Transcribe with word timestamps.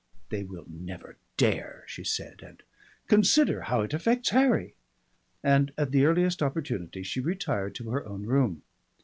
"They 0.29 0.41
will 0.43 0.65
never 0.67 1.17
dare" 1.37 1.83
she 1.85 2.03
said, 2.03 2.41
and 2.41 2.63
"Consider 3.07 3.61
how 3.61 3.81
it 3.81 3.93
affects 3.93 4.29
Harry!" 4.29 4.73
and 5.43 5.71
at 5.77 5.91
the 5.91 6.05
earliest 6.05 6.41
opportunity 6.41 7.03
she 7.03 7.19
retired 7.19 7.75
to 7.75 7.91
her 7.91 8.03
own 8.07 8.25
room. 8.25 8.63